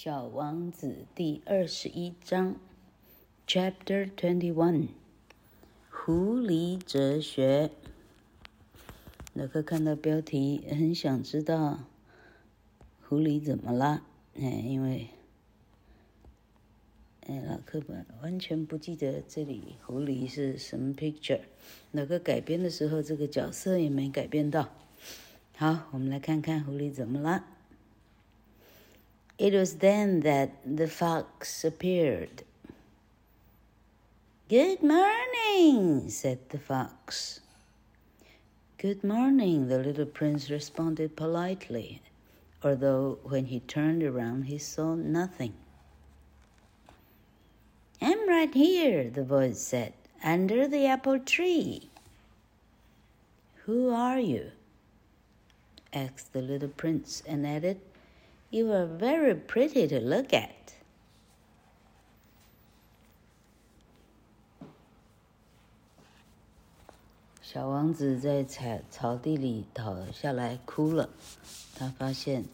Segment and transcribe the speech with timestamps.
[0.00, 2.54] 小王子第二十一章
[3.48, 4.90] ，Chapter Twenty One，
[5.90, 7.72] 狐狸哲学。
[9.34, 11.80] 老克看到标题，很想知道
[13.08, 14.04] 狐狸怎么了？
[14.36, 15.08] 哎，因为
[17.26, 21.40] 哎，老克本完全不记得这里狐狸是什么 picture。
[21.90, 24.68] 老克改编的时候，这个角色也没改变到。
[25.56, 27.57] 好，我们来看看狐狸怎么了。
[29.38, 32.42] It was then that the fox appeared.
[34.48, 37.38] Good morning, said the fox.
[38.78, 42.02] Good morning, the little prince responded politely,
[42.64, 45.54] although when he turned around he saw nothing.
[48.02, 49.92] I'm right here, the voice said,
[50.22, 51.90] under the apple tree.
[53.66, 54.50] Who are you?
[55.92, 57.80] asked the little prince and added,
[58.50, 60.48] You are very pretty to look at.
[67.42, 71.10] 小王子在草草地里倒下来哭了。
[71.74, 72.44] 他发现，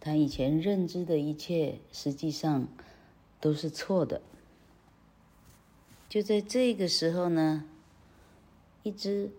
[0.00, 2.66] 他以前认知的一切实际上
[3.40, 4.20] 都是错的。
[6.08, 7.64] 就在这个时候呢，
[8.82, 9.30] 一只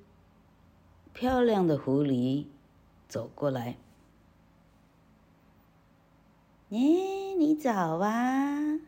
[1.13, 2.45] 漂亮的狐狸
[3.07, 3.77] 走过来。
[6.73, 8.79] 哎，你早啊！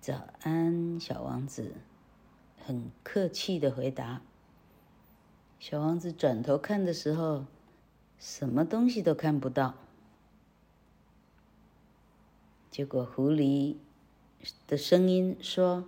[0.00, 1.74] 早安，小王子，
[2.56, 4.22] 很客气的回答。
[5.58, 7.44] 小王子转头看的时候，
[8.18, 9.74] 什么东西都看不到。
[12.70, 13.76] 结果狐狸
[14.66, 15.86] 的声音说：“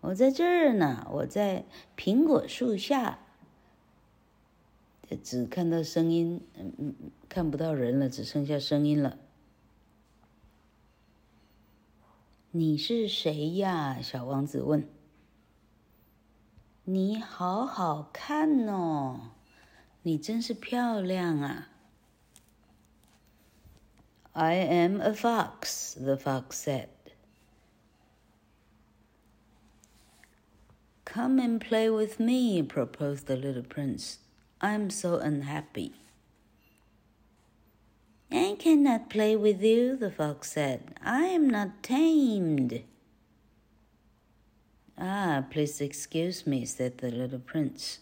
[0.00, 1.66] 我在这儿呢，我在
[1.98, 3.18] 苹果树下。”
[5.22, 6.94] 只看到声音，嗯嗯，
[7.28, 9.18] 看不到人了，只剩下声音了。
[12.55, 14.01] 你是谁呀？
[14.01, 14.87] 小王子问。
[16.83, 19.31] 你好好看哦，
[20.01, 21.69] 你真是漂亮啊。
[24.33, 26.87] I am a fox, the fox said.
[31.05, 34.19] Come and play with me, proposed the little prince.
[34.59, 35.91] I'm so unhappy.
[38.31, 40.95] I cannot play with you, the fox said.
[41.03, 42.83] I am not tamed.
[44.97, 47.99] Ah, please excuse me, said the little prince.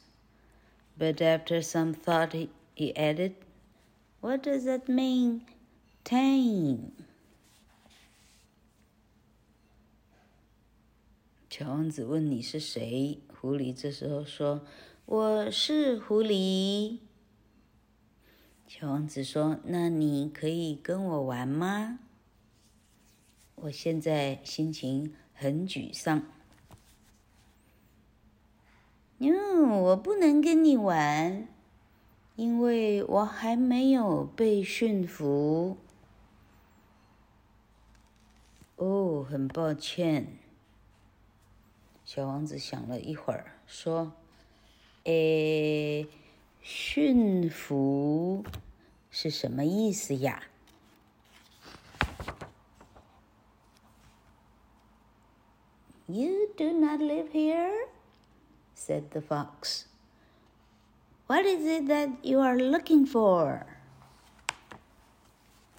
[0.97, 3.35] But after some thought, he, he added,
[4.21, 5.41] What does that mean,
[6.03, 6.91] tame?
[11.49, 16.99] 小王子问：“你是谁？”狐狸这时候说：“我是狐狸。”
[18.76, 22.00] 小王子说：“那你可以跟我玩吗？
[23.54, 26.24] 我现在心情很沮丧。
[29.18, 29.32] 哟，
[29.80, 31.46] 我不能跟你玩，
[32.34, 35.76] 因为我还没有被驯服。
[38.74, 40.36] 哦，很抱歉。”
[42.04, 44.12] 小王子想了一会儿，说
[45.04, 46.08] ：“诶。”
[46.66, 48.42] 驯服
[49.13, 50.43] 是什么意思呀？
[56.07, 57.87] You do not live here,
[58.75, 59.85] said the fox.
[61.27, 63.67] What is it that you are looking for?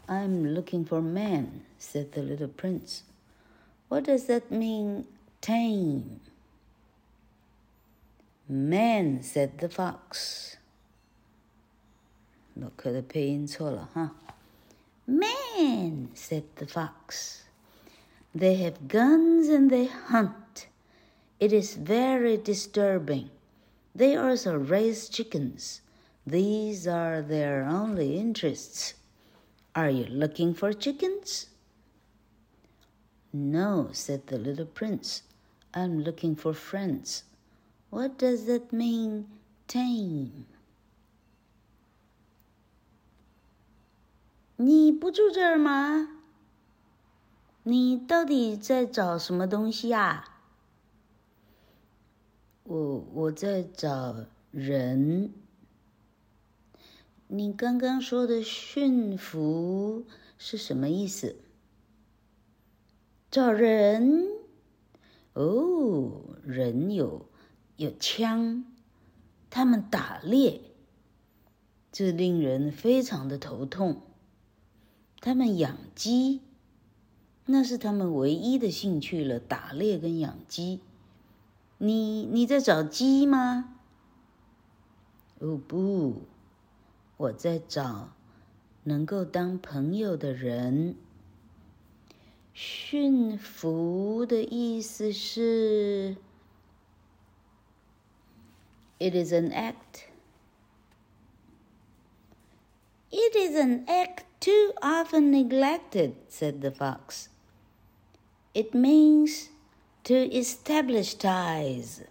[0.09, 3.03] I'm looking for men, said the little prince.
[3.89, 5.07] What does that mean,
[5.41, 6.21] tame?
[8.49, 10.54] Men, said the fox.
[12.58, 14.10] Look at the paint solo, huh?
[15.08, 17.44] Man, said the fox,
[18.34, 20.68] they have guns and they hunt.
[21.40, 23.30] It is very disturbing.
[23.94, 25.82] They also raise chickens.
[26.26, 28.94] These are their only interests.
[29.76, 31.48] Are you looking for chickens?
[33.34, 35.24] No, said the little prince.
[35.74, 37.24] I'm looking for friends.
[37.90, 39.28] What does that mean,
[39.68, 40.46] tame?
[44.58, 46.22] 你不住这儿吗？
[47.64, 50.44] 你到底在找什么东西啊？
[52.64, 54.16] 我我在找
[54.52, 55.34] 人。
[57.28, 60.06] 你刚刚说的驯服
[60.38, 61.36] 是什么意思？
[63.30, 64.28] 找人？
[65.34, 67.28] 哦，人有
[67.76, 68.64] 有枪，
[69.50, 70.62] 他们打猎，
[71.92, 74.02] 这令人非常的头痛。
[75.26, 76.42] 他们养鸡，
[77.48, 80.82] 那是他们唯一的兴趣了，打猎跟养鸡。
[81.80, 83.76] 你你在找鸡吗？
[85.40, 86.22] 哦不，
[87.18, 88.12] 我在找
[88.84, 90.96] 能够当朋友的人。
[92.54, 96.18] 驯服的意思是
[99.00, 100.04] ，It is an act.
[103.25, 107.29] It is an act too often neglected, said the fox.
[108.55, 109.51] It means
[110.05, 112.03] to establish ties.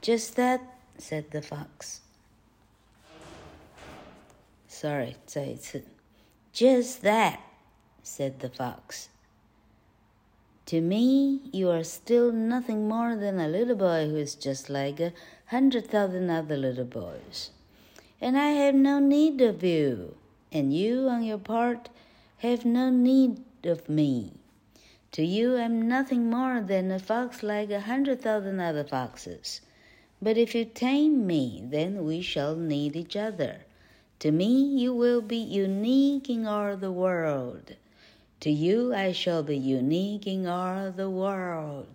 [0.00, 0.60] Just that,
[0.98, 2.00] said the fox.
[4.68, 5.84] Sorry, 再一次。
[6.52, 7.38] Just that,
[8.02, 9.08] said the fox.
[10.66, 15.00] To me, you are still nothing more than a little boy who is just like
[15.00, 15.12] a
[15.46, 17.50] hundred thousand other little boys.
[18.20, 20.16] And I have no need of you,
[20.52, 21.88] and you, on your part,
[22.38, 24.32] have no need of me.
[25.12, 29.60] To you, I'm nothing more than a fox like a hundred thousand other foxes.
[30.22, 33.62] But if you tame me, then we shall need each other.
[34.20, 37.74] To me, you will be unique in all the world.
[38.40, 41.88] To you, I shall be unique in all the world.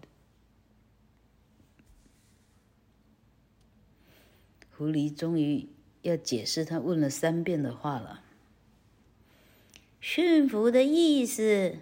[4.78, 5.68] 狐狸终于
[6.03, 8.23] 要解释他问了三遍的话了。
[10.01, 11.77] 驯服的意思，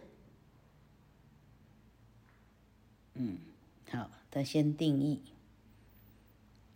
[3.15, 3.39] 嗯，
[3.91, 5.23] 好，他先定义。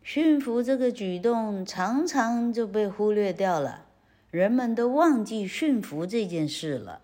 [0.02, 3.86] 驯服这个举动常常就被忽略掉了，
[4.30, 7.02] 人们都忘记驯服这件事了。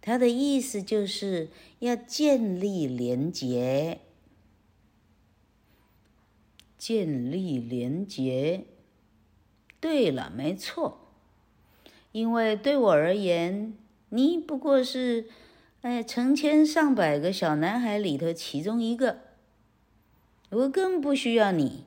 [0.00, 1.50] 他的意思就是
[1.80, 4.00] 要建立连结，
[6.78, 8.64] 建立连结。
[9.80, 11.00] 对了，没错。
[12.12, 13.72] 因为对我而言，
[14.08, 15.26] 你不过是，
[15.82, 19.20] 哎，成千上百个小男孩里头其中一个，
[20.50, 21.84] 我更不需要你。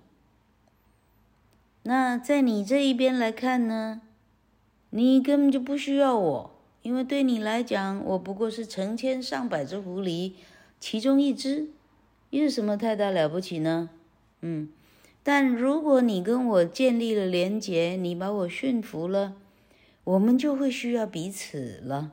[1.83, 4.01] 那在你这一边来看呢，
[4.91, 10.31] 你根本就不需要我，因为对你来讲，我不过是成千上百只狐狸
[10.79, 11.67] 其中一只，
[12.29, 13.89] 又有什么太大了不起呢？
[14.39, 14.69] 嗯，
[15.23, 19.37] 但如果你跟我建立了连结，你把我驯服了。
[20.03, 22.11] 我们就会需要彼此了。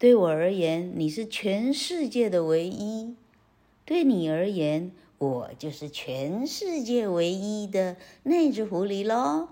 [0.00, 3.14] 对我而言，你是全世界的唯一；
[3.84, 9.48] 对你而言，我就是全世界唯一的那只狐狸喽。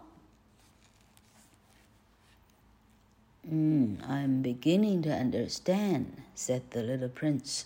[3.42, 7.62] 嗯，I'm beginning to understand," said the little prince.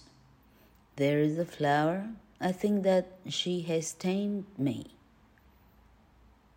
[0.96, 2.10] "There is a flower.
[2.40, 4.96] I think that she has tamed me."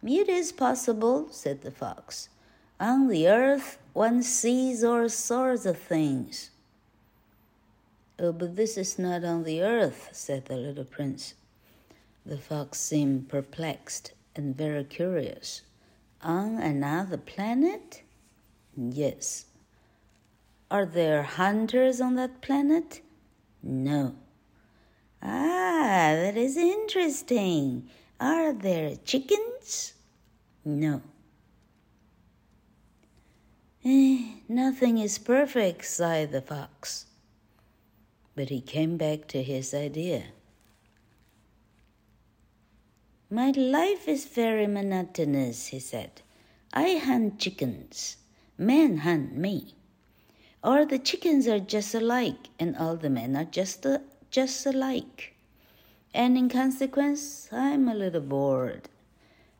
[0.01, 2.30] "It is possible," said the fox.
[2.80, 6.50] On the earth, one sees all sorts of things.
[8.19, 11.33] Oh, but this is not on the earth, said the little prince.
[12.25, 15.62] The fox seemed perplexed and very curious.
[16.21, 18.03] On another planet?
[18.77, 19.45] Yes.
[20.71, 23.01] Are there hunters on that planet?
[23.62, 24.15] No.
[25.25, 27.90] Ah, that is interesting.
[28.20, 29.94] Are there chickens?
[30.66, 31.02] No.
[33.86, 37.06] Eh, nothing is perfect, sighed the fox.
[38.36, 40.24] But he came back to his idea.
[43.30, 46.22] My life is very monotonous, he said.
[46.74, 48.18] I hunt chickens.
[48.58, 49.74] Men hunt me.
[50.63, 53.86] All the chickens are just alike, and all the men are just,
[54.34, 55.36] just alike.
[56.12, 58.90] And in consequence, I'm a little bored.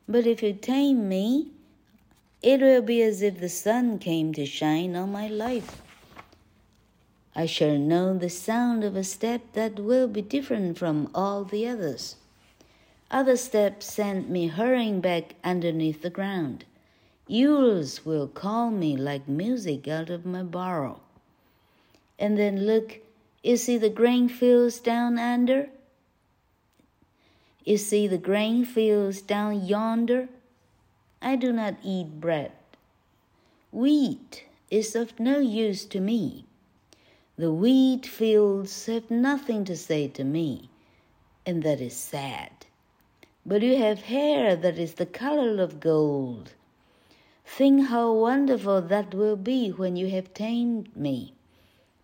[0.08, 1.52] But if you tame me,
[2.42, 5.80] it will be as if the sun came to shine on my life.
[7.36, 11.68] I shall know the sound of a step that will be different from all the
[11.68, 12.16] others.
[13.12, 16.64] Other steps send me hurrying back underneath the ground.
[17.28, 21.00] Yours will call me like music out of my burrow.
[22.18, 22.98] And then look,
[23.44, 25.68] you see the grain fields down under?
[27.62, 30.28] You see the grain fields down yonder?
[31.20, 32.52] I do not eat bread.
[33.70, 36.46] Wheat is of no use to me.
[37.36, 40.70] The wheat fields have nothing to say to me,
[41.44, 42.50] and that is sad.
[43.44, 46.52] But you have hair that is the color of gold.
[47.44, 51.34] Think how wonderful that will be when you have tamed me.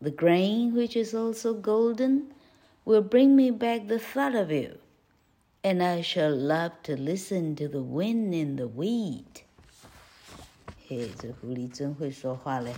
[0.02, 2.33] The grain, which is also golden,
[2.87, 4.78] will bring me back the thought of you,
[5.62, 9.45] and I shall love to listen to the wind in the wheat.
[10.88, 12.75] 嘿，这狐狸真会说话嘞！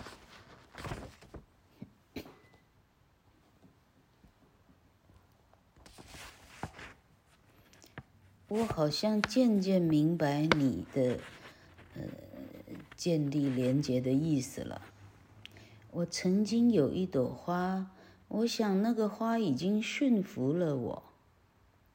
[8.49, 11.19] 我好像渐渐明白你的，
[11.95, 12.03] 呃，
[12.97, 14.83] 建立连结的意思了。
[15.95, 17.91] 我曾经有一朵花，
[18.29, 21.03] 我想那个花已经驯服了我。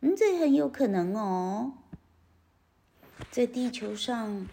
[0.02, 1.74] 嗯，这很有可能哦。
[3.32, 4.48] 在地球上，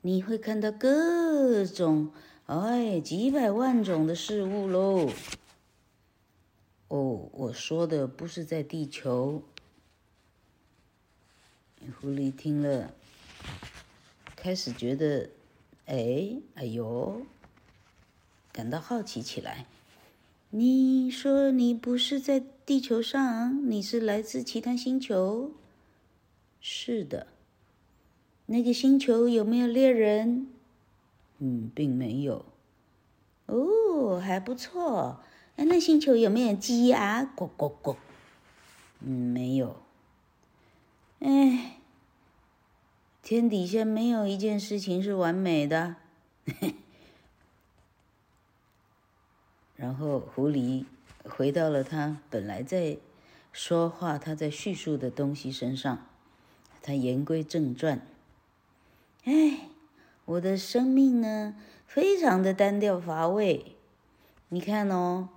[0.00, 2.10] 你会看到各种
[2.46, 5.10] 哎几百万种的事物喽。
[6.88, 9.42] 哦，我说的不是在地球。
[12.00, 12.94] 狐狸听了，
[14.34, 15.28] 开始觉得，
[15.84, 17.20] 哎，哎呦，
[18.52, 19.66] 感到好奇起来。
[20.50, 25.52] 你说你不是在地球上，你是来自其他星球？
[26.60, 27.28] 是的。
[28.46, 30.48] 那个星球有没有猎人？
[31.38, 32.44] 嗯，并没有。
[33.46, 35.20] 哦，还不错。
[35.56, 37.22] 哎，那星球有没有鸡啊？
[37.36, 37.96] 咕咕咕。
[39.00, 39.76] 嗯，没有。
[41.20, 41.76] 哎，
[43.22, 45.96] 天底下没有一件事情是完美的。
[46.44, 46.74] 嘿 嘿
[49.80, 50.84] 然后狐狸
[51.24, 52.98] 回到了他本来在
[53.50, 56.06] 说话、他在叙述的东西身上。
[56.82, 58.06] 他言归正传。
[59.24, 59.68] 哎，
[60.26, 61.54] 我的生命呢，
[61.86, 63.76] 非常的单调乏味。
[64.50, 65.30] 你看哦，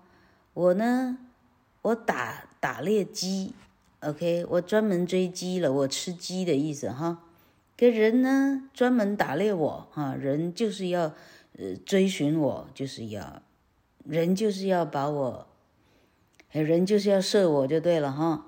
[0.54, 1.18] 我呢，
[1.82, 3.54] 我打打猎鸡。
[4.02, 7.24] OK，我专门追鸡了，我吃鸡的意思哈。
[7.78, 11.14] 个人呢，专门打猎我哈，人就是要
[11.58, 13.42] 呃追寻我，就是要
[14.04, 15.48] 人就是要把我，
[16.52, 18.46] 人就是要射我就对了哈。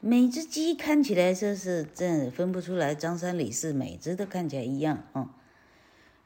[0.00, 5.30] 每只鸡看起来就是真分不出来张三李四，每只都看起来一样啊。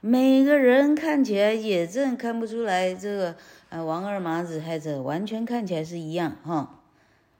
[0.02, 3.37] 每个人看起来也真看不出来这个
[3.69, 6.83] 啊王二麻子还是完全看起来是一样哈。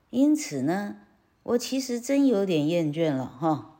[0.09, 0.97] 因此呢，
[1.43, 3.77] 我其实真有点厌倦了哈。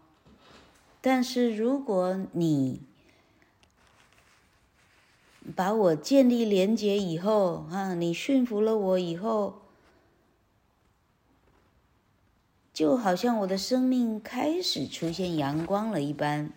[0.99, 2.81] 但是如果你
[5.55, 9.61] 把我建立连接以后啊，你驯服了我以后，
[12.73, 16.51] 就好像我的生命开始出现阳光了一般，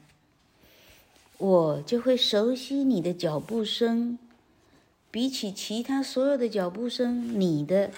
[1.38, 4.18] 我就会熟悉你的脚步声，
[5.10, 7.90] 比起其他所有的脚步声，你的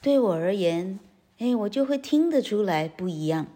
[0.00, 0.98] 对我而言。
[1.38, 3.46] 哎，我就会听得出来不一样。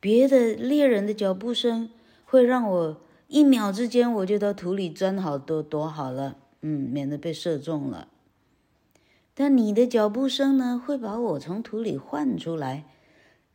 [0.00, 1.90] 别的猎人的脚步声
[2.24, 2.96] 会让我
[3.28, 8.08] 一秒之间我就到土里钻好多躲好了，嗯，免得被射中了。
[9.34, 12.86] 但你的脚步声呢，会把我从土里唤出来，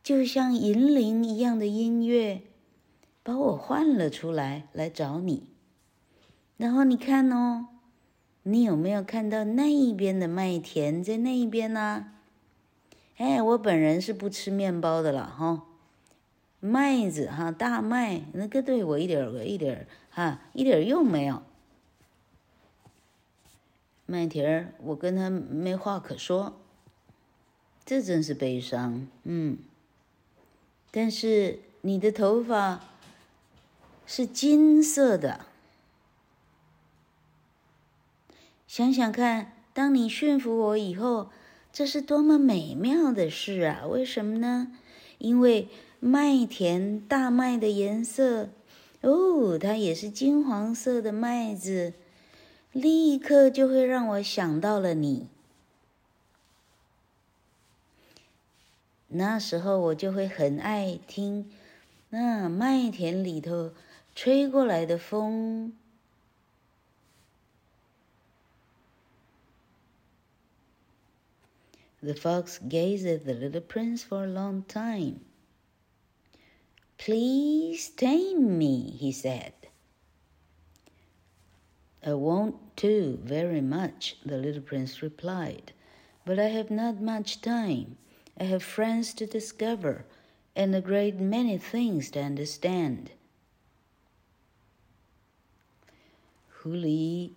[0.02, 2.42] 就像银铃一样的音乐，
[3.22, 5.48] 把我唤了出来，来找你。
[6.56, 7.66] 然后你看哦，
[8.44, 12.12] 你有没有看到那一边的麦田在那一边呢？
[13.16, 15.64] 哎，我本人是不吃面包的了哈，
[16.66, 21.42] 麦子哈，大麦那个对我一点一点哈一点用没有。
[24.06, 26.58] 麦田儿，我跟他没话可说，
[27.84, 29.06] 这真是悲伤。
[29.24, 29.58] 嗯，
[30.90, 32.80] 但是你的头发
[34.06, 35.44] 是金色的，
[38.66, 41.30] 想想看，当你驯服我以后。
[41.70, 43.84] 这是多么美妙的事啊！
[43.84, 44.78] 为什么呢？
[45.18, 45.68] 因为
[46.06, 48.50] 麦田大麦的颜色，
[49.00, 51.94] 哦，它也是金黄色的麦子，
[52.72, 55.28] 立刻就会让我想到了你。
[59.08, 61.50] 那时候我就会很爱听
[62.10, 63.72] 那麦田里头
[64.14, 65.72] 吹过来的风。
[72.02, 75.20] The fox gazed at the little prince for a long time.
[77.03, 79.53] Please tame me, he said.
[82.05, 85.73] I want to very much, the little prince replied,
[86.25, 87.97] but I have not much time.
[88.39, 90.05] I have friends to discover
[90.55, 93.11] and a great many things to understand.
[96.61, 97.31] 狐狸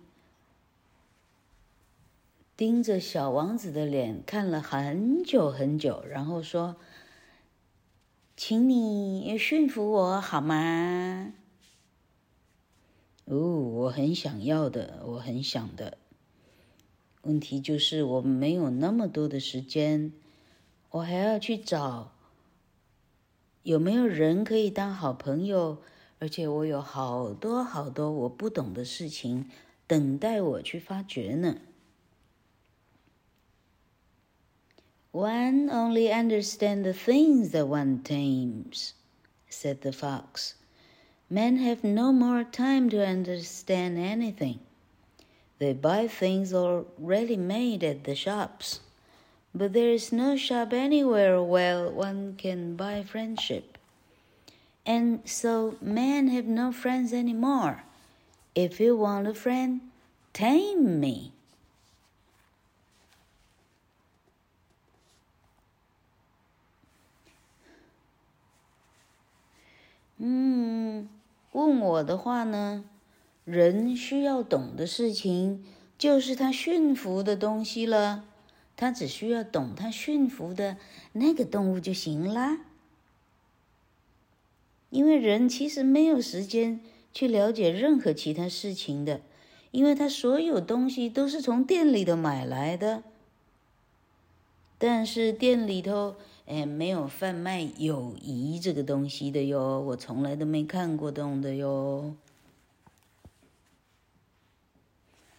[2.55, 6.86] 盯着小王子的脸看了很久很久，然后说：“
[8.40, 11.34] 请你驯服我好吗？”
[13.26, 15.98] 哦，我很想要的，我很想的。
[17.22, 20.12] 问题就是我没有那么多的时间，
[20.90, 22.12] 我还要去找
[23.64, 25.82] 有没有人可以当好朋友，
[26.20, 29.50] 而且我有好多好多我不懂的事情
[29.88, 31.56] 等待我去发掘呢。
[35.12, 38.92] One only understands the things that one tames,
[39.48, 40.54] said the fox.
[41.30, 44.60] Men have no more time to understand anything.
[45.58, 48.80] They buy things already made at the shops,
[49.54, 53.78] but there is no shop anywhere where one can buy friendship.
[54.84, 57.84] And so men have no friends anymore.
[58.54, 59.80] If you want a friend,
[60.32, 61.32] tame me.
[71.68, 72.84] 问我的话呢，
[73.44, 75.62] 人需要懂的事情
[75.98, 78.24] 就是他驯服的东西了。
[78.74, 80.78] 他只需要懂他驯服的
[81.12, 82.60] 那个动物就行啦。
[84.88, 86.80] 因为人其实没有时间
[87.12, 89.20] 去了解任何其他事情的，
[89.70, 93.02] 因为他所有东西都是从店里头买来的。
[94.78, 96.16] 但是店里头。
[96.50, 102.14] 哎，没有贩卖友谊这个东西的哟，我从来都没看过懂的哟。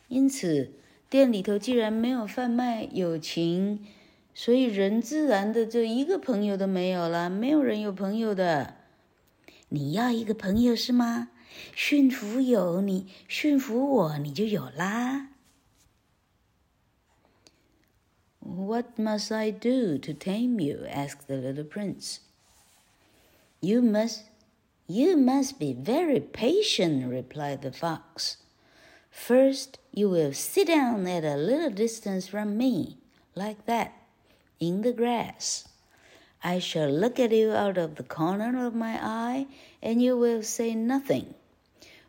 [0.08, 0.72] 因此，
[1.10, 3.84] 店里头既然没有贩卖友情，
[4.36, 8.76] 所以人自然的就一个朋友都没有了，没有人有朋友的。
[9.70, 11.30] 你要一个朋友是吗？
[11.76, 15.29] 驯服有，你驯服我，你就有啦。
[18.50, 20.84] What must I do to tame you?
[20.90, 22.22] asked the little prince.
[23.62, 24.24] You must,
[24.88, 28.38] you must be very patient, replied the fox.
[29.12, 32.98] First, you will sit down at a little distance from me,
[33.36, 33.94] like that,
[34.60, 35.68] in the grass.
[36.44, 39.46] I shall look at you out of the corner of my eye,
[39.80, 41.36] and you will say nothing.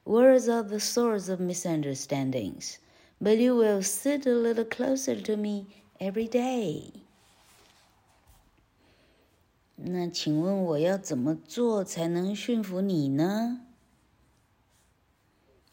[0.07, 2.79] Words are the source of misunderstandings,
[3.21, 5.67] but you will sit a little closer to me
[6.00, 6.93] Every day。
[9.76, 13.60] 那请问我要怎么做才能驯服你呢？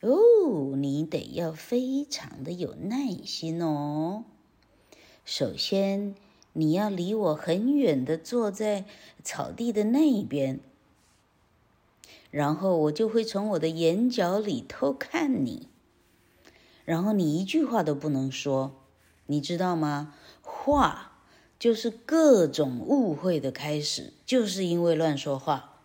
[0.02, 4.26] 哦，你得要非常的有耐心哦。
[5.24, 6.14] 首先，
[6.52, 8.84] 你要离我很远的坐在
[9.24, 10.60] 草地的那一边，
[12.32, 15.70] 然后我就会从我的眼角里偷看你，
[16.84, 18.77] 然后你一句话都不能说。
[19.28, 20.14] 你知道吗？
[20.42, 21.14] 话
[21.60, 25.82] 就是各种误会的开始，就是因为乱说话。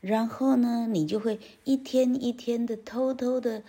[0.00, 3.62] 然后呢，你就会一天一天的偷偷的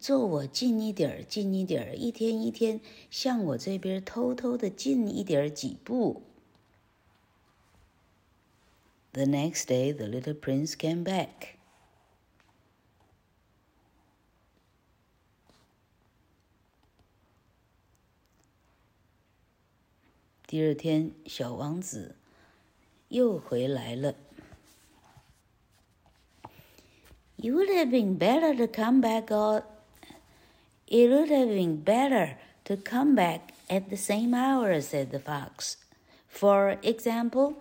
[0.00, 6.22] 坐我近一点儿，近一点儿，一天一天向我这边偷偷的近一点儿几步。
[9.12, 11.57] The next day, the little prince came back.
[20.47, 22.15] 第二天，小王子
[23.09, 24.15] 又回来了。
[27.37, 29.63] You would have been better to come back, or
[30.87, 35.77] it would have been better to come back at the same hour," said the fox.
[36.27, 37.55] For example,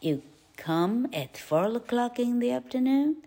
[0.00, 0.22] you
[0.56, 3.22] come at four o'clock in the afternoon,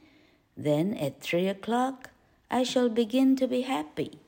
[0.58, 2.10] then at three o'clock,
[2.50, 4.20] I shall begin to be happy.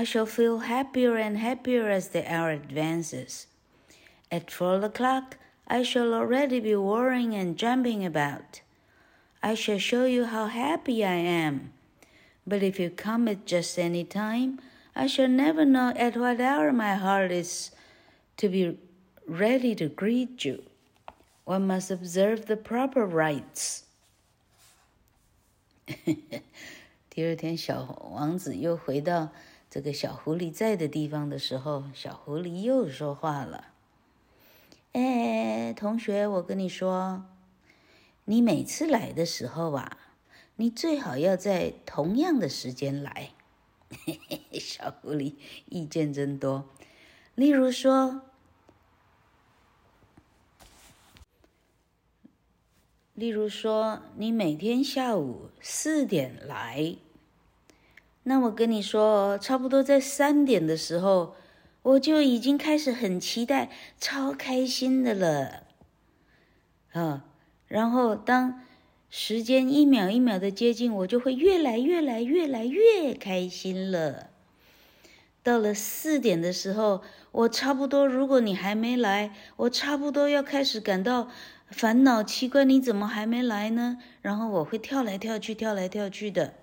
[0.00, 3.46] I shall feel happier and happier as the hour advances.
[4.30, 8.60] At four o'clock, I shall already be worrying and jumping about.
[9.42, 11.72] I shall show you how happy I am.
[12.46, 14.60] But if you come at just any time,
[14.94, 17.70] I shall never know at what hour my heart is
[18.36, 18.78] to be
[19.26, 20.62] ready to greet you.
[21.44, 23.84] One must observe the proper rites.
[27.08, 29.30] 第二天，小王子又回到。
[29.71, 33.67] 这个小狐狸在的地方的时候，小狐狸又说话了
[34.91, 37.23] ：“哎，同学，我跟你说，
[38.25, 39.97] 你每次来的时候啊，
[40.57, 43.29] 你最好要在同样的时间来。”
[44.05, 45.35] 嘿嘿，小狐狸
[45.67, 46.67] 意见真多。
[47.35, 48.23] 例如说，
[53.13, 56.97] 例如说，你每天下午四点来。
[58.23, 61.35] 那我跟你说，差不多在三点的时候，
[61.81, 65.63] 我就已经开始很期待，超开心的了。
[66.93, 67.25] 啊，
[67.67, 68.61] 然后当
[69.09, 74.29] 时间一秒一秒的接近，我就会越来越来越来越开心了。
[75.41, 81.29] 到了四点的时候，我差不多，如果你还没来，我差不多要开始感到
[81.71, 83.97] 烦恼，奇怪你怎么还没来呢？
[84.21, 86.53] 然后我会跳来跳去，跳来跳去的。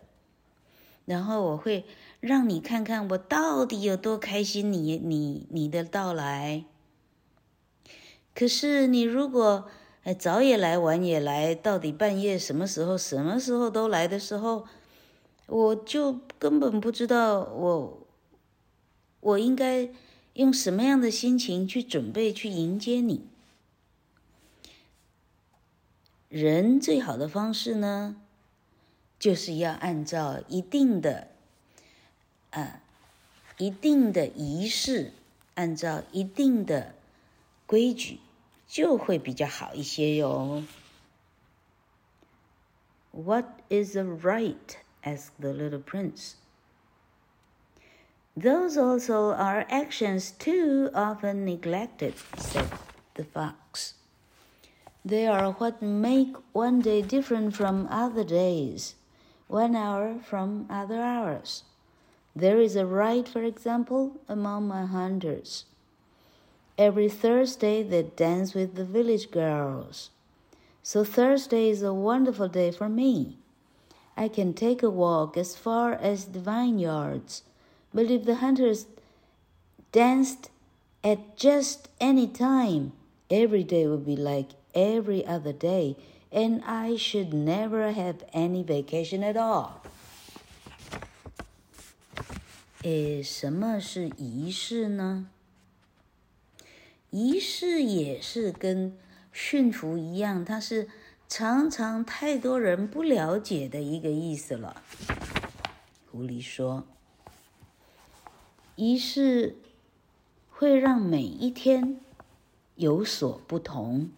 [1.08, 1.86] 然后我会
[2.20, 6.66] 让你看看我到底有多开心你，你你的到来。
[8.34, 9.70] 可是你如果
[10.02, 14.66] 哎早也来晚也来，到底半夜什么时候什么时候都来的时候，
[15.46, 18.06] 我就根本不知道我
[19.20, 19.88] 我应该
[20.34, 23.24] 用什么样的心情去准备去迎接你。
[26.28, 28.16] 人最好的方式呢，
[29.19, 31.27] 就是要按照一定的，
[32.51, 32.81] 呃，
[33.57, 35.13] 一定的仪式，
[35.55, 36.93] 按照一定的
[37.65, 38.19] 规矩，
[38.67, 40.63] 就会比较好一些哟。
[43.11, 44.77] What is the right?
[45.03, 46.33] asked the little prince.
[48.35, 52.65] Those also are actions too often neglected, said
[53.13, 53.93] the fox.
[55.05, 58.93] They are what make one day different from other days,
[59.48, 61.64] one hour from other hours.
[62.36, 65.64] There is a rite, for example, among my hunters.
[66.76, 70.10] Every Thursday they dance with the village girls.
[70.82, 73.38] So Thursday is a wonderful day for me.
[74.16, 77.42] I can take a walk as far as the vineyards,
[77.92, 78.86] but if the hunters
[79.90, 80.50] danced
[81.02, 82.92] at just any time,
[83.30, 85.96] every day would be like every other day,
[86.30, 89.80] and I should never have any vacation at all.
[92.82, 95.28] 诶，什么是仪式呢？
[97.10, 98.96] 仪式也是跟
[99.32, 100.88] 驯服一样，它是
[101.28, 104.82] 常常太多人不了解的一个意思了。
[106.10, 106.86] 狐狸说
[108.76, 109.56] ：“仪式
[110.50, 111.98] 会让每一天
[112.76, 114.10] 有所不同。”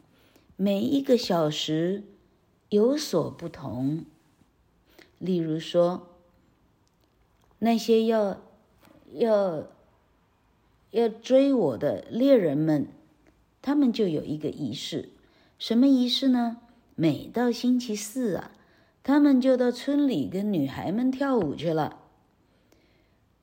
[0.62, 2.05] 每一个小时
[2.68, 4.05] 有所不同。
[5.18, 6.09] 例如说，
[7.61, 8.42] 那些要
[9.14, 9.68] 要
[10.90, 12.88] 要追我的猎人们，
[13.62, 15.09] 他们就有一个仪式。
[15.59, 16.59] 什么仪式呢？
[16.94, 18.53] 每到星期四啊，
[19.03, 22.03] 他们就到村里跟女孩们跳舞去了。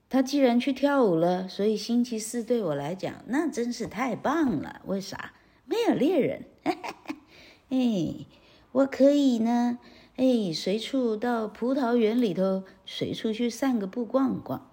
[0.08, 4.84] 他既然去跳舞了，所以星期四对我来讲，那真是太棒了。
[4.86, 5.34] 为啥？
[5.65, 6.43] 没有猎人。
[7.69, 8.25] 哎，
[8.71, 9.80] 我可以呢。
[10.15, 14.69] 哎，随处到葡萄园里头，随处去散个步、逛逛。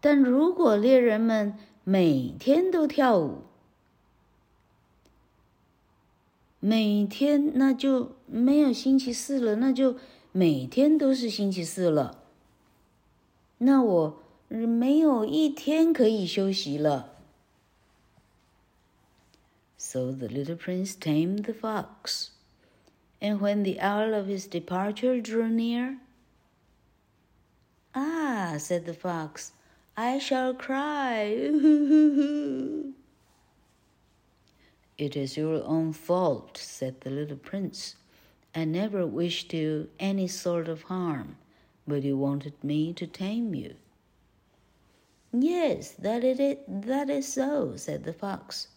[0.00, 3.42] 但如果猎人们每天都跳舞，
[6.60, 9.96] 每天那就没有星期四了，那就
[10.30, 12.22] 每天都是星期四了。
[13.58, 17.11] 那我没有一天可以休息了。
[19.84, 22.30] So the little prince tamed the fox,
[23.20, 25.98] and when the hour of his departure drew near,
[27.92, 29.52] Ah, said the fox,
[29.96, 31.24] I shall cry.
[34.96, 37.96] it is your own fault, said the little prince.
[38.54, 41.36] I never wished you any sort of harm,
[41.88, 43.74] but you wanted me to tame you.
[45.32, 48.68] Yes, that it, that is so, said the fox.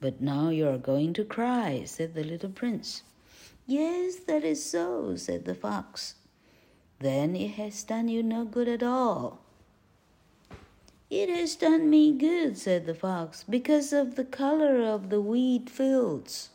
[0.00, 3.02] But now you are going to cry, said the little prince.
[3.66, 6.14] Yes, that is so, said the fox.
[6.98, 9.40] Then it has done you no good at all.
[11.08, 15.70] It has done me good, said the fox, because of the color of the wheat
[15.70, 16.50] fields.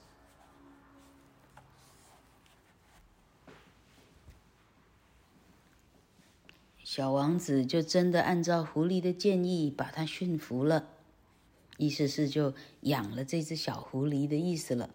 [11.82, 14.91] 意思是就养了这只小狐狸的意思了。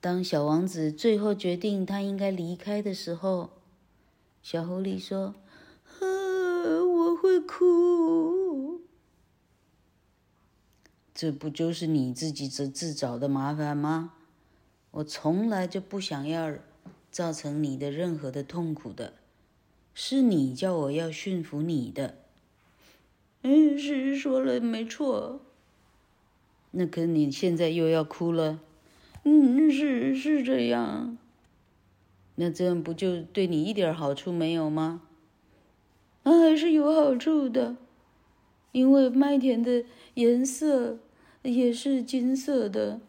[0.00, 3.50] 当小王子最后决定他应该离开的时候，
[4.42, 5.34] 小狐狸说
[6.00, 6.06] ：“啊，
[6.82, 8.80] 我会哭。
[11.14, 14.14] 这不就是你自己自自找的麻烦吗？
[14.92, 16.54] 我从来就不想要
[17.10, 19.12] 造成你的任何的痛苦的，
[19.92, 22.16] 是你叫我要驯服你的。”
[23.50, 25.40] 嗯，是说了没错。
[26.72, 28.60] 那可你现在又要哭了。
[29.24, 31.16] 嗯，是是这样。
[32.34, 35.00] 那这样不就对你一点好处没有吗？
[36.24, 37.78] 啊，还是有好处的，
[38.72, 39.82] 因为麦田的
[40.12, 40.98] 颜色
[41.40, 43.00] 也是金色的。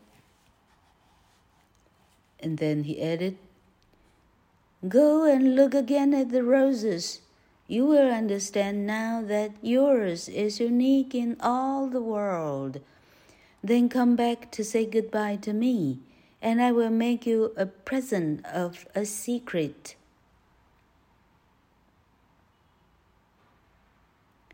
[2.39, 3.35] And then he added,
[4.81, 7.17] "Go and look again at the roses."
[7.69, 12.81] You will understand now that yours is unique in all the world.
[13.63, 15.99] Then come back to say goodbye to me,
[16.41, 19.95] and I will make you a present of a secret.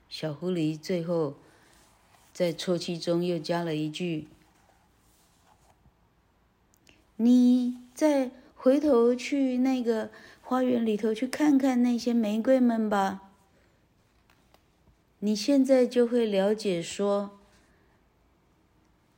[0.09, 1.35] 小狐狸最后
[2.33, 4.27] 在啜泣中又加了一句
[7.15, 10.09] ：“你再回头去那个
[10.47, 13.31] 花园里头去看看那些玫瑰们吧。
[15.17, 17.39] 你现在就会了解说，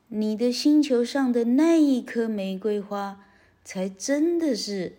[0.07, 3.25] 你的星球上的那一颗玫瑰花，
[3.65, 4.95] 才真的是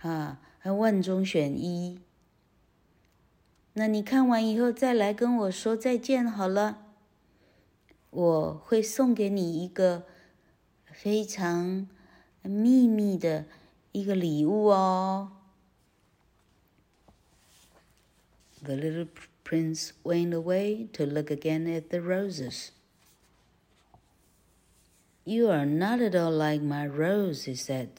[0.00, 2.00] 啊，还万中选一。”
[3.74, 6.86] 那你看完以后再来跟我说再见好了。
[8.10, 10.02] 我会送给你一个
[10.90, 11.86] 非常
[12.42, 13.44] 秘密的
[13.92, 15.37] 一个礼物哦。
[18.62, 19.08] The little
[19.44, 22.72] prince went away to look again at the roses.
[25.24, 27.90] You are not at all like my rose, he said,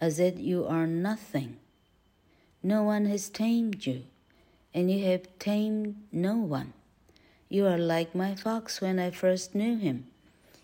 [0.00, 1.56] as if you are nothing.
[2.62, 4.04] No one has tamed you.
[4.72, 6.72] And you have tamed no one.
[7.48, 10.06] You are like my fox when I first knew him.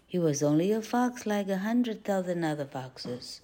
[0.07, 3.41] He was only a fox like a hundred thousand other foxes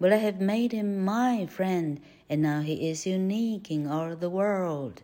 [0.00, 4.28] But I have made him my friend, and now he is unique in all the
[4.28, 5.02] world.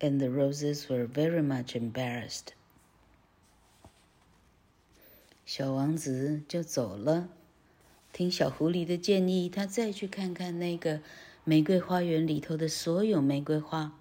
[0.00, 2.54] And the roses were very much embarrassed.
[5.44, 7.28] 小王子就走了，
[8.12, 11.00] 听小狐狸的建议，他再去看看那个。
[11.48, 13.96] 玫瑰花园里头的所有玫瑰花，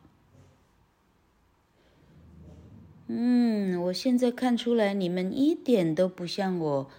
[3.05, 6.89] 嗯，我现在看出来你们一点都不像我，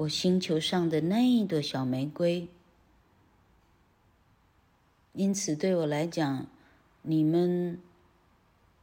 [0.00, 2.48] 我星球上的那一朵小玫瑰。
[5.12, 6.46] 因此，对我来讲，
[7.02, 7.78] 你们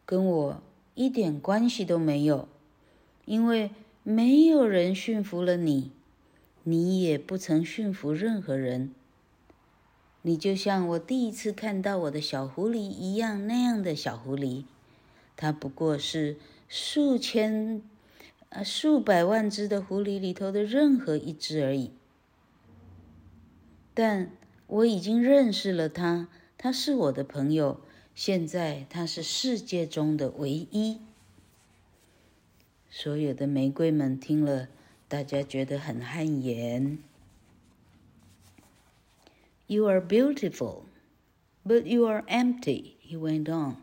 [0.06, 0.62] 跟我
[0.94, 2.48] 一点关系都没有，
[3.26, 3.72] 因为
[4.04, 5.92] 没有人驯服了你，
[6.64, 8.94] 你也不曾驯服任何人。
[10.22, 14.66] 你就像我第一次看到我的小狐狸一样，那样的小狐狸，
[15.36, 16.38] 它不过是
[16.70, 17.82] 数千、
[18.50, 21.92] 呃数百万只的狐狸里头的任何一只而已。
[23.94, 24.32] 但
[24.68, 27.82] 我已经认识了它，它是我的朋友，
[28.14, 31.00] 现在它是世界中的唯一。
[32.90, 34.70] 所有的玫瑰们听了，
[35.08, 37.00] 大家觉得很汗颜。
[39.68, 40.84] You are beautiful,
[41.66, 43.76] but you are empty, he went on.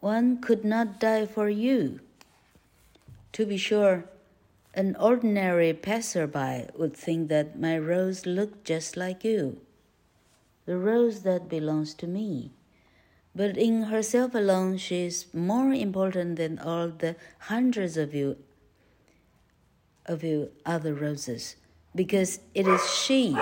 [0.00, 2.00] One could not die for you.
[3.32, 4.04] To be sure,
[4.74, 9.60] an ordinary passerby would think that my rose looked just like you,
[10.66, 12.52] the rose that belongs to me.
[13.34, 18.36] But in herself alone, she is more important than all the hundreds of you,
[20.04, 21.56] of you other roses,
[21.94, 23.34] because it is she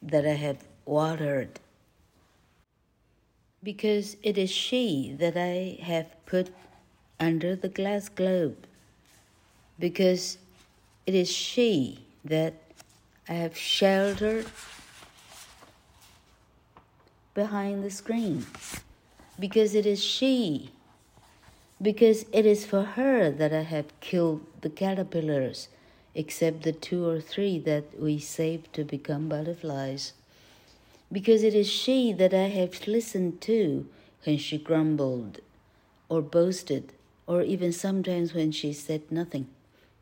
[0.00, 1.60] that I have watered,
[3.62, 6.50] because it is she that I have put
[7.18, 8.66] under the glass globe,
[9.78, 10.38] because
[11.06, 12.54] it is she that
[13.28, 14.46] I have sheltered
[17.34, 18.46] behind the screen,
[19.38, 20.70] because it is she,
[21.80, 25.68] because it is for her that I have killed the caterpillars
[26.14, 30.12] except the two or three that we saved to become butterflies.
[31.10, 33.86] Because it is she that I have listened to
[34.24, 35.40] when she grumbled
[36.08, 36.92] or boasted,
[37.26, 39.46] or even sometimes when she said nothing,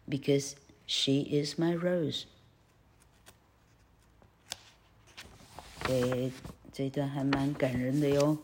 [0.08, 0.56] because
[0.86, 2.24] she is my rose.
[5.88, 6.30] 诶，
[6.72, 8.38] 这段还蛮感人的哟。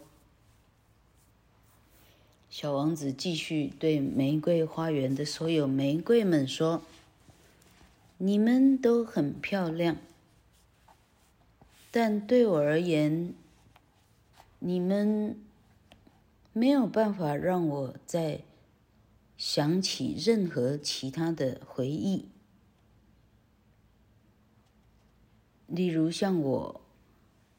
[2.50, 6.82] 小王子继续对玫瑰花园的所有玫瑰们说。
[8.20, 9.96] 你们都很漂亮，
[11.92, 13.32] 但对我而言，
[14.58, 15.40] 你们
[16.52, 18.40] 没有办法让我在
[19.38, 22.28] 想起任何其他的回忆。
[25.68, 26.80] 例如像我，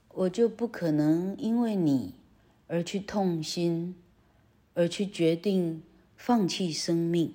[0.09, 2.13] 我就不可能因为你
[2.67, 3.95] 而去痛心，
[4.73, 5.81] 而去决定
[6.17, 7.33] 放弃生命。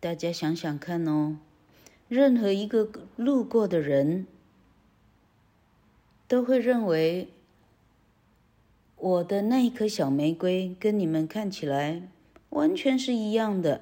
[0.00, 1.38] 大家想想看哦，
[2.08, 4.26] 任何一个路过的人
[6.26, 7.28] 都会认为
[9.02, 12.08] 我的那一颗小玫瑰跟你们看起来
[12.50, 13.80] 完全是一样的。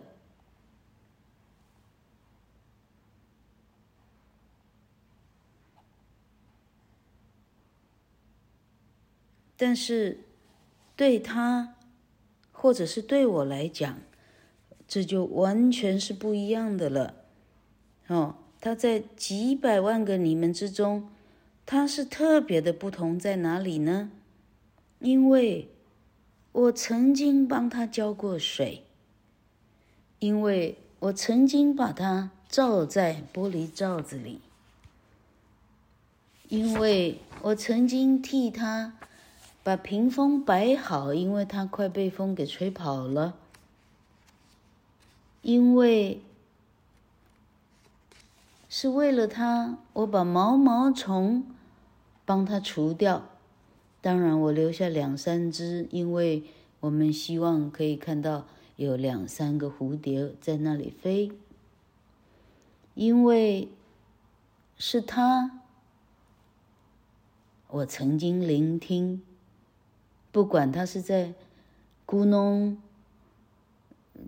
[9.58, 10.20] 但是
[10.96, 11.74] 对他，
[12.50, 13.98] 或者是对我来讲，
[14.88, 17.16] 这就完全是不一样的了，
[18.06, 21.10] 哦，他在几百万个你们之中，
[21.66, 24.10] 他是特别的不同在哪里呢？
[25.00, 25.68] 因为
[26.52, 28.84] 我曾经帮他浇过水，
[30.18, 34.40] 因为我曾经把它罩在玻璃罩子里，
[36.48, 38.92] 因为我曾经替他
[39.62, 43.36] 把屏风摆好，因为他快被风给吹跑了，
[45.40, 46.20] 因为
[48.68, 51.46] 是为了他，我把毛毛虫
[52.26, 53.29] 帮他除掉。
[54.02, 56.44] 当然，我留下两三只，因为
[56.80, 61.30] 我们希望可以看到有两三个蝴蝶在那里飞。
[62.94, 63.68] 因为
[64.78, 65.60] 是他，
[67.68, 69.20] 我曾经聆听，
[70.32, 71.34] 不管他是在
[72.06, 72.78] 咕哝，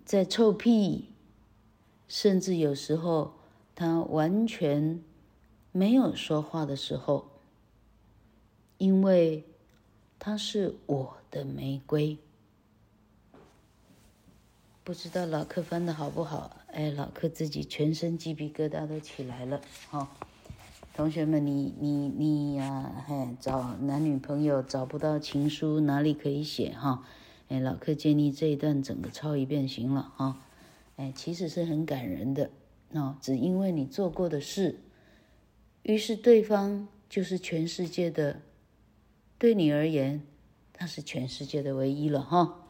[0.05, 1.09] 在臭屁，
[2.07, 3.33] 甚至有时候
[3.73, 5.01] 他完全
[5.71, 7.25] 没有说话的时候，
[8.77, 9.43] 因为。
[10.25, 12.17] 它是我的玫瑰，
[14.81, 16.61] 不知道老客翻的好不好？
[16.67, 19.59] 哎，老客自己全身鸡皮疙瘩都起来了。
[19.89, 20.07] 哈、哦，
[20.95, 26.69] 同学们，你你你呀、嘿，找男女朋友找不到情书，哪里可以写？
[26.71, 26.99] 哈、哦，
[27.49, 30.13] 哎，老客建议这一段整个抄一遍行了。
[30.15, 30.35] 哈、哦，
[30.95, 32.49] 哎，其实是很感人的。
[32.93, 34.79] 哦，只因为你做过的事，
[35.81, 38.39] 于是对方就是全世界的。
[39.42, 40.22] 对你而言，
[40.72, 42.64] 他是全世界的唯一了哈。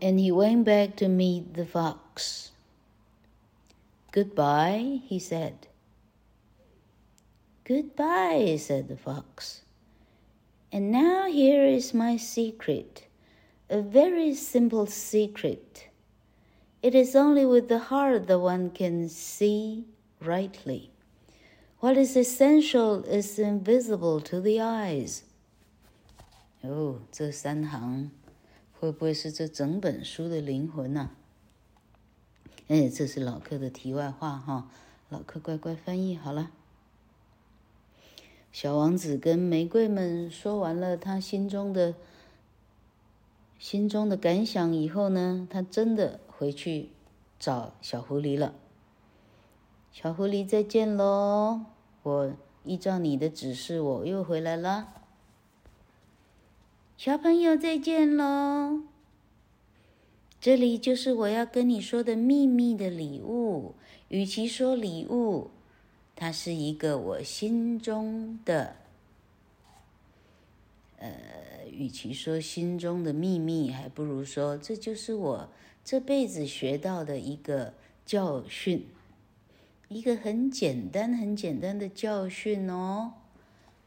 [0.00, 2.50] And he went back to meet the fox.
[4.12, 5.54] Goodbye, he said.
[7.64, 9.62] Goodbye, said the fox.
[10.70, 13.08] And now here is my secret,
[13.70, 15.88] a very simple secret.
[16.82, 19.86] It is only with the heart that one can see
[20.20, 20.90] rightly.
[21.81, 25.21] What is essential is invisible to the eyes.
[26.61, 28.11] 哦，这三行
[28.79, 31.09] 会不会是这整本书的灵魂呢？
[32.67, 34.69] 哎，这是老客的题外话哈，
[35.09, 36.51] 老客乖乖翻译好了。
[38.51, 41.95] 小王子跟玫瑰们说完了他心中的
[43.57, 46.89] 心中的感想以后呢，他真的回去
[47.39, 48.53] 找小狐狸了。
[49.91, 51.65] 小狐狸，再见喽！
[52.03, 54.93] 我依照你的指示，我又回来了。
[56.95, 58.83] 小朋友，再见喽！
[60.39, 63.75] 这里就是我要跟你说的秘密的礼物。
[64.07, 65.51] 与其说礼物，
[66.15, 68.77] 它是一个我心中的……
[70.99, 71.11] 呃，
[71.69, 75.49] 与其说心中的秘密，还不如说这就是我
[75.83, 77.73] 这辈子学到的一个
[78.05, 78.87] 教训。
[79.91, 83.11] 一个很简单、很简单的教训哦，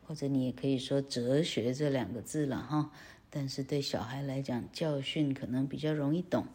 [0.07, 2.91] 或者你也可以说“哲学”这两个字了哈。
[3.31, 6.47] 但是对小孩来讲，教训可能比较容易懂。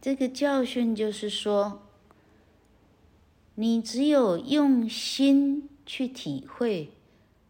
[0.00, 1.82] 这个教训就是说，
[3.54, 6.90] 你只有用心去体会，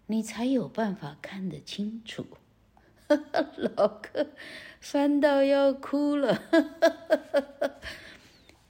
[0.09, 2.26] 你才有办法看得清楚。
[3.57, 4.26] 老哥。
[4.81, 6.43] 翻到要哭了，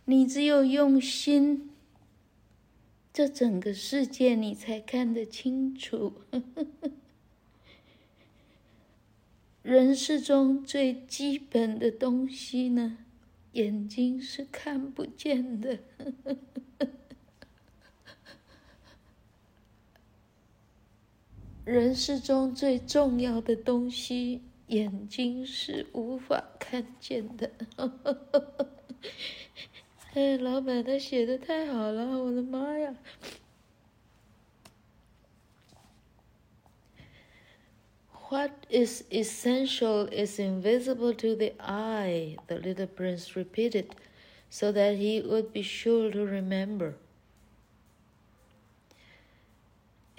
[0.04, 1.70] 你只有用心，
[3.12, 6.22] 这整个世界你才看得清楚。
[9.62, 12.98] 人世中最基本的东西呢，
[13.52, 15.78] 眼睛是看不见的。
[21.64, 24.42] 人世中最重要的东西。
[24.69, 27.51] 眼睛是无法看见的。
[30.13, 32.95] 哎，老板，他写的太好了，我的妈呀！
[38.29, 43.89] What is essential is invisible to the eye, the little prince repeated,
[44.49, 46.95] so that he would be sure to remember.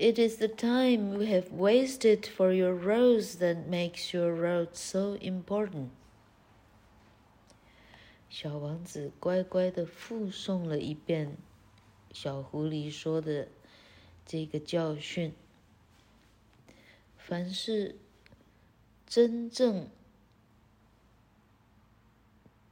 [0.02, 5.16] It is the time you have wasted for your rose that makes your road so
[5.18, 5.89] important。
[8.28, 11.38] 小王子乖乖的复诵了一遍
[12.12, 13.49] 小狐狸说的
[14.26, 15.36] 这个教训。
[17.16, 17.95] 凡是
[19.06, 19.88] 真正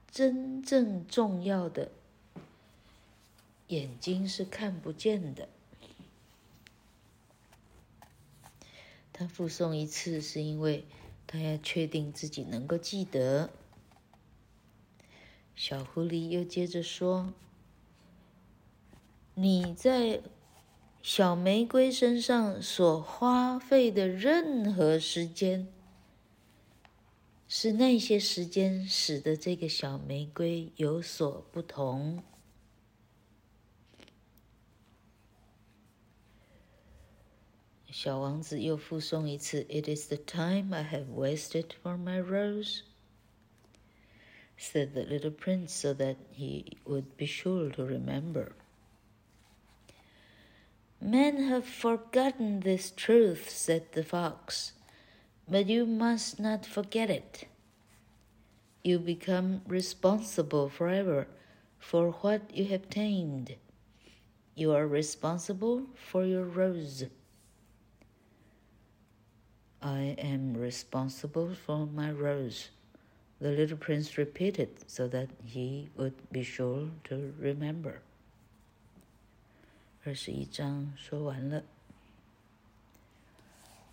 [0.09, 1.91] 真正重要的，
[3.67, 5.47] 眼睛是看不见的。
[9.19, 10.85] 他复诵一次，是因为
[11.27, 13.49] 他要确定自己能够记得。
[15.57, 17.33] 小狐狸又接着说
[19.35, 20.21] ：“你在
[21.01, 25.67] 小玫瑰身上所花费的任何时间，
[27.45, 32.23] 是那些时间使得这个小玫瑰有所不同。”
[37.90, 42.82] 小王子又复诵一次：“It is the time I have wasted for my rose,”
[44.56, 48.52] said the little prince, so that he would be sure to remember.
[51.00, 54.72] Men have forgotten this truth, said the fox,
[55.48, 57.46] but you must not forget it.
[58.82, 61.26] You become responsible forever
[61.78, 63.56] for what you have tamed.
[64.54, 67.04] You are responsible for your rose.
[69.80, 72.70] I am responsible for my rose,
[73.38, 78.00] the little prince repeated so that he would be sure to remember.
[80.04, 81.62] 二十一章说完了。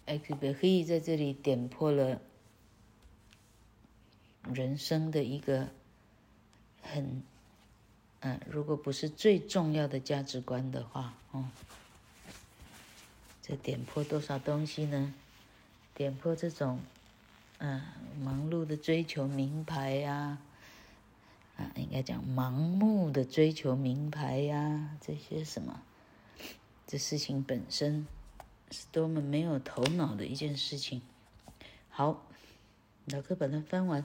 [0.06, 2.22] 艾克贝黑在这里点破了
[4.54, 5.70] 人生的一个
[6.82, 7.22] 很，
[8.22, 11.50] 嗯，如果不是最重要的价值观的话，哦，
[13.42, 15.14] 这点破多少东西呢？
[15.97, 16.79] 点破这种，
[17.57, 17.83] 嗯，
[18.21, 20.37] 忙碌的追求名牌呀，
[21.57, 25.81] 啊，应该讲盲目的追求名牌呀，这些什么，
[26.87, 28.07] 这事情本身
[28.71, 31.01] 是多么没有头脑的一件事情。
[31.89, 32.27] 好，
[33.07, 34.05] 老哥把它翻完。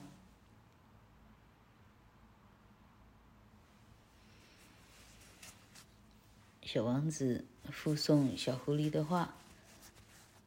[6.64, 9.34] 小王子附送小狐狸的话，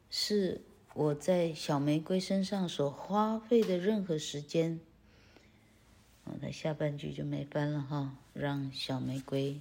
[0.09, 0.59] 是。
[0.95, 4.79] 我在小玫瑰身上所花费的任何时间，
[6.23, 9.59] 哦，那下半句就没翻了哈，让小玫瑰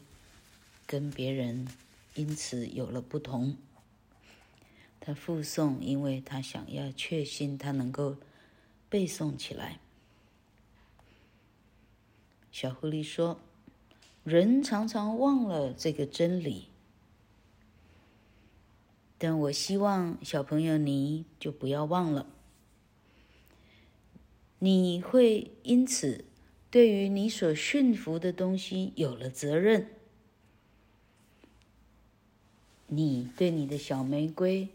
[0.87, 1.67] 跟别人
[2.15, 3.57] 因此有了不同。
[5.01, 8.17] 他复诵，因为他想要确信他能够
[8.89, 9.81] 背诵起来。
[12.53, 13.41] 小狐狸说
[14.23, 16.69] ：“人常常忘了这个真理。”
[19.27, 22.27] 但我希望小朋友，你就不要忘了，
[24.59, 26.27] 你会因此
[26.71, 29.89] 对于你所驯服的东西有了责任。
[32.87, 34.69] 你对你的小玫瑰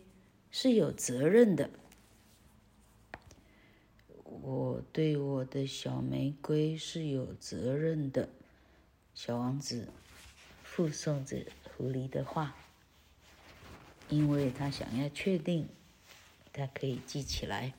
[0.49, 1.69] 是有责任的。
[4.23, 8.29] 我对我的小玫瑰是有责任的。
[9.13, 9.89] 小王子
[10.63, 11.45] 附送着
[11.77, 12.55] 狐狸的话。
[14.09, 15.67] 因为他想要确定，
[16.51, 17.73] 他可以记起来。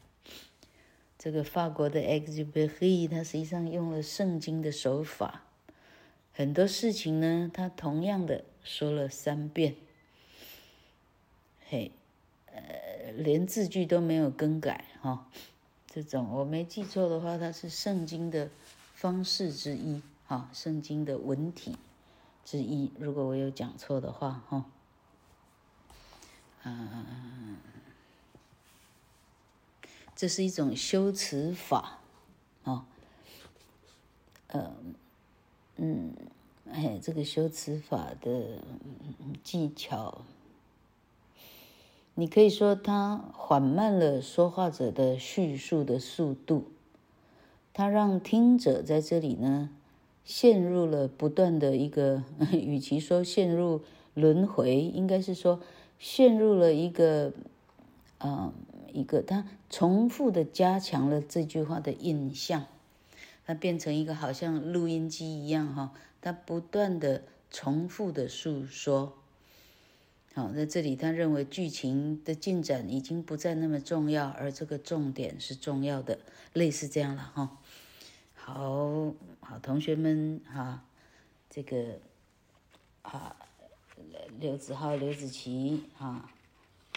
[1.18, 5.42] 这个法国的 e x u b e r y 他实际上用了圣经的手法，
[6.32, 9.74] 很多事情呢，他同样的说了三遍。
[11.68, 11.90] 嘿，
[12.46, 15.24] 呃，连字句都没有更改哈、哦。
[15.86, 18.48] 这种我没记错的话，它是圣经的
[18.94, 21.76] 方式之一，哈、哦，圣经的文体
[22.44, 22.90] 之一。
[22.98, 24.64] 如果我有讲错的话，哈、哦。
[26.62, 27.56] 嗯，
[30.14, 32.00] 这是一种修辞法，
[32.64, 32.84] 哦，
[34.48, 34.70] 呃，
[35.76, 36.12] 嗯，
[36.70, 38.58] 哎，这个修辞法的
[39.42, 40.20] 技巧，
[42.14, 46.66] 你可以说它缓慢了说话者的叙述的速度，
[47.72, 49.70] 它让听者在这里呢
[50.26, 53.80] 陷入了不断的一个， 与其说陷入
[54.12, 55.62] 轮回，应该是说。
[56.00, 57.34] 陷入了一个，
[58.16, 58.54] 呃，
[58.90, 62.64] 一个他重复的加强了这句话的印象，
[63.44, 65.92] 它变成一个好像录音机一样哈，
[66.22, 69.12] 它不断的重复的诉说。
[70.32, 76.20] 好，在这里他认为剧情的进展已经不再那么重要，而这个重点是重要的，
[76.54, 77.58] 类似这样了哈。
[78.32, 80.82] 好好，同学们哈，
[81.50, 81.98] 这个
[83.02, 83.36] 啊。
[84.38, 86.30] 刘子浩、刘子琪，哈，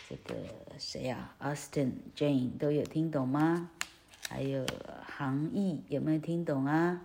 [0.08, 0.36] 这个
[0.78, 3.70] 谁呀？Austin、Jane 都有听懂吗？
[4.30, 4.66] 还有
[5.06, 7.02] 航毅有没有听懂啊？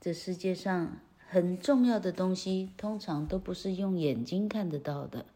[0.00, 0.98] 这世界上
[1.28, 5.26] 很重要的东西，通常都不是用眼睛看得到的。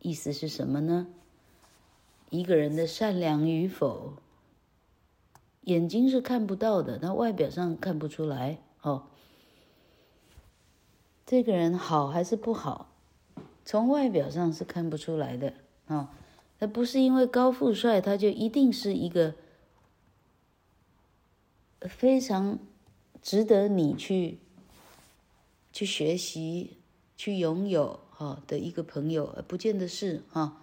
[0.00, 1.06] 意思是什么呢？
[2.30, 4.14] 一个人的善良与否，
[5.62, 9.06] 眼睛是看不到的，那外表上看不出来哦。
[11.24, 12.92] 这个人好还是不好？
[13.66, 15.52] 从外表上是看不出来的
[15.88, 16.14] 啊，
[16.60, 19.34] 那不是因为高富帅，他就一定是一个
[21.80, 22.60] 非常
[23.20, 24.38] 值得你去
[25.72, 26.78] 去学习、
[27.16, 30.62] 去拥有哈的一个朋友，而不见得是哈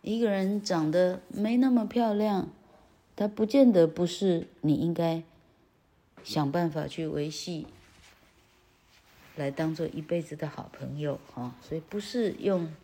[0.00, 2.50] 一个人长得没那么漂亮，
[3.14, 5.22] 他不见得不是你应该
[6.24, 7.68] 想办法去维系。
[9.36, 12.74] 来当做一辈子的好朋友哈，所以不是用，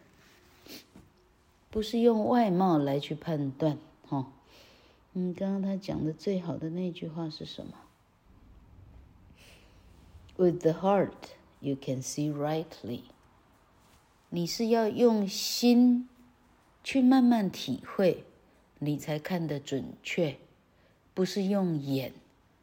[1.71, 4.33] 不是用外貌来去判断哈。
[5.13, 7.73] 嗯，刚刚他讲的最好的那句话是什么
[10.37, 11.13] ？With the heart,
[11.61, 13.03] you can see rightly。
[14.31, 16.09] 你是要用心
[16.85, 18.25] 去慢慢体会，
[18.79, 20.39] 你才看得准确，
[21.15, 22.13] 不是用眼，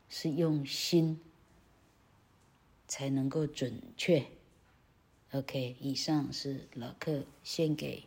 [0.07, 1.19] 是用心。
[2.87, 4.25] 才能够准确。
[5.31, 8.03] OK，以上是老客献给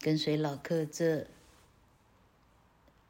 [0.00, 1.26] 跟随老客这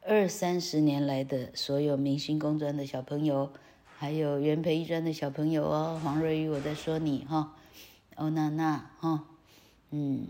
[0.00, 3.52] 二三十年来的所有明星工专的小朋友，
[3.96, 6.00] 还有元培一专的小朋友哦。
[6.02, 7.56] 黄瑞宇，我在说你哈，
[8.16, 9.28] 欧娜娜哈，
[9.90, 10.28] 嗯，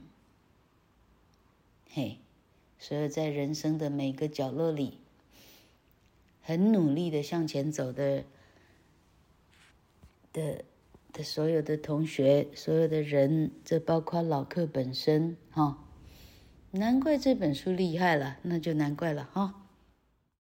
[1.91, 2.18] 嘿，
[2.79, 4.99] 所有在人生的每个角落里，
[6.43, 8.24] 很努力的向前走的。
[10.37, 10.62] 的
[11.14, 15.78] 的所有的同学，所有的人，这包括老客本身哈，
[16.72, 19.66] 难怪这本书厉害了，那就难怪了哈。